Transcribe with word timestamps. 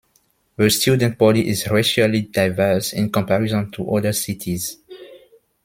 The 0.55 0.71
student 0.71 1.19
body 1.19 1.47
is 1.47 1.69
racially 1.69 2.23
diverse 2.23 2.91
in 2.91 3.11
comparison 3.11 3.69
to 3.73 3.95
other 3.97 4.13
cities. 4.13 4.77